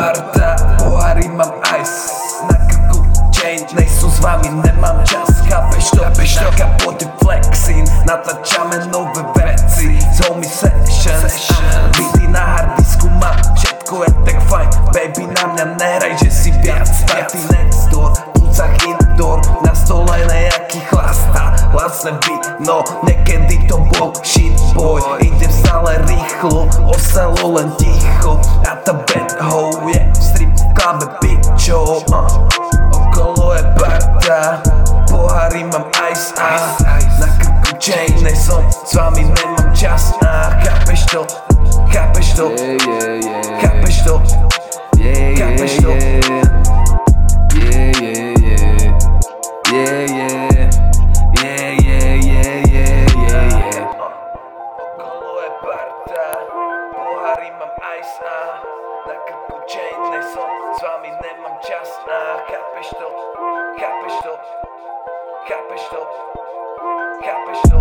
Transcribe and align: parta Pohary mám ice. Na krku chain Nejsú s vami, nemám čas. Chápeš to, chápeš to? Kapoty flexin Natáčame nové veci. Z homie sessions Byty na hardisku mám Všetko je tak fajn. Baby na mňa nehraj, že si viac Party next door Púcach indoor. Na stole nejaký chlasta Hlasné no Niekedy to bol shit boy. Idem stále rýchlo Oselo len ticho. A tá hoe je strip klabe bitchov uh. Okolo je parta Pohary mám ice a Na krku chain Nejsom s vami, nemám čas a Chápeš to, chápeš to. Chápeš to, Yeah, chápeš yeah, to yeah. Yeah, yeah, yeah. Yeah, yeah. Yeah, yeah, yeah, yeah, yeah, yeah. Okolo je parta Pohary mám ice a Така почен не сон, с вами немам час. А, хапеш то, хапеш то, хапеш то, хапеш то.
parta 0.00 0.56
Pohary 0.78 1.28
mám 1.28 1.52
ice. 1.80 2.08
Na 2.48 2.56
krku 2.66 3.04
chain 3.36 3.60
Nejsú 3.76 4.08
s 4.08 4.18
vami, 4.24 4.48
nemám 4.48 5.04
čas. 5.04 5.28
Chápeš 5.44 5.90
to, 5.90 6.02
chápeš 6.02 6.40
to? 6.40 6.48
Kapoty 6.56 7.06
flexin 7.20 7.84
Natáčame 8.08 8.80
nové 8.88 9.20
veci. 9.36 10.00
Z 10.00 10.18
homie 10.28 10.48
sessions 10.48 11.52
Byty 11.92 12.24
na 12.32 12.40
hardisku 12.40 13.08
mám 13.20 13.36
Všetko 13.60 14.04
je 14.04 14.10
tak 14.24 14.38
fajn. 14.48 14.68
Baby 14.96 15.24
na 15.36 15.44
mňa 15.52 15.64
nehraj, 15.76 16.14
že 16.24 16.30
si 16.32 16.50
viac 16.64 16.88
Party 17.04 17.38
next 17.52 17.92
door 17.92 18.16
Púcach 18.32 18.72
indoor. 18.88 19.44
Na 19.60 19.76
stole 19.76 20.16
nejaký 20.24 20.80
chlasta 20.88 21.52
Hlasné 21.76 22.16
no 22.64 22.80
Niekedy 23.04 23.68
to 23.68 23.76
bol 23.94 24.16
shit 24.24 24.56
boy. 24.72 25.02
Idem 25.20 25.52
stále 25.52 26.00
rýchlo 26.08 26.66
Oselo 26.88 27.58
len 27.58 27.68
ticho. 27.76 28.40
A 28.64 28.76
tá 28.80 28.94
hoe 29.60 29.92
je 29.92 30.10
strip 30.20 30.50
klabe 30.74 31.06
bitchov 31.20 32.02
uh. 32.12 32.48
Okolo 32.92 33.54
je 33.54 33.62
parta 33.78 34.62
Pohary 35.10 35.64
mám 35.64 35.84
ice 36.12 36.34
a 36.40 36.76
Na 37.20 37.26
krku 37.38 37.76
chain 37.78 38.22
Nejsom 38.22 38.64
s 38.84 38.94
vami, 38.94 39.24
nemám 39.24 39.74
čas 39.76 40.12
a 40.26 40.50
Chápeš 40.64 41.04
to, 41.12 41.26
chápeš 41.92 42.32
to. 42.32 42.50
Chápeš 43.60 44.02
to, 44.02 44.22
Yeah, 44.96 45.38
chápeš 45.38 45.72
yeah, 45.72 45.82
to 45.82 45.90
yeah. 45.90 46.20
Yeah, 47.54 47.92
yeah, 48.02 48.34
yeah. 48.40 48.60
Yeah, 49.70 50.06
yeah. 50.10 50.70
Yeah, 51.40 51.72
yeah, 51.80 52.16
yeah, 52.18 52.26
yeah, 52.26 52.62
yeah, 52.68 53.06
yeah. 53.16 53.70
Okolo 54.98 55.40
je 55.42 55.50
parta 55.62 56.26
Pohary 56.94 57.50
mám 57.58 57.72
ice 57.98 58.16
a 58.24 58.89
Така 59.06 59.36
почен 59.48 60.10
не 60.10 60.22
сон, 60.22 60.50
с 60.78 60.82
вами 60.82 61.08
немам 61.08 61.58
час. 61.62 62.00
А, 62.08 62.38
хапеш 62.46 62.88
то, 62.90 63.10
хапеш 63.78 64.12
то, 64.22 64.38
хапеш 65.48 65.82
то, 65.90 66.06
хапеш 67.24 67.70
то. 67.70 67.79